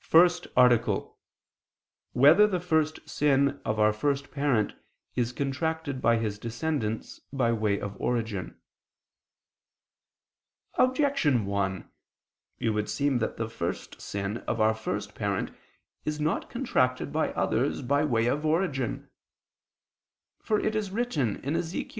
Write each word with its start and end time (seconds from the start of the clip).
________________________FIRST 0.04 0.48
ARTICLE 0.54 0.94
[I 0.94 1.00
II, 1.00 1.00
Q. 1.00 1.00
81, 1.00 1.08
Art. 1.08 1.16
1] 2.12 2.22
Whether 2.24 2.46
the 2.46 2.60
First 2.60 3.08
Sin 3.08 3.60
of 3.64 3.80
Our 3.80 3.94
First 3.94 4.30
Parent 4.30 4.74
Is 5.16 5.32
Contracted 5.32 6.02
by 6.02 6.18
His 6.18 6.38
Descendants, 6.38 7.22
by 7.32 7.52
Way 7.54 7.80
of 7.80 7.98
Origin? 7.98 8.58
Objection 10.74 11.46
1: 11.46 11.90
It 12.58 12.68
would 12.68 12.90
seem 12.90 13.16
that 13.20 13.38
the 13.38 13.48
first 13.48 13.98
sin 13.98 14.44
of 14.46 14.60
our 14.60 14.74
first 14.74 15.14
parent 15.14 15.50
is 16.04 16.20
not 16.20 16.50
contracted 16.50 17.10
by 17.10 17.30
others, 17.32 17.80
by 17.80 18.04
way 18.04 18.26
of 18.26 18.44
origin. 18.44 19.08
For 20.42 20.60
it 20.60 20.76
is 20.76 20.90
written 20.90 21.40
(Ezech. 21.40 21.96